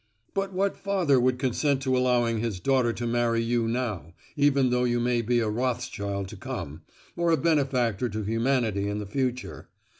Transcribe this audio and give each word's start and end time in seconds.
"But 0.33 0.51
what 0.51 0.75
father 0.75 1.19
would 1.19 1.37
consent 1.37 1.83
to 1.83 1.95
allowing 1.95 2.39
his 2.39 2.59
daughter 2.59 2.91
to 2.91 3.05
marry 3.05 3.43
you 3.43 3.67
now—even 3.67 4.71
though 4.71 4.83
you 4.83 4.99
may 4.99 5.21
be 5.21 5.37
a 5.41 5.47
Rothschild 5.47 6.27
to 6.29 6.35
come, 6.35 6.81
or 7.15 7.29
a 7.29 7.37
benefactor 7.37 8.09
to 8.09 8.23
humanity 8.23 8.87
in 8.89 8.97
the 8.97 9.05
future. 9.05 9.69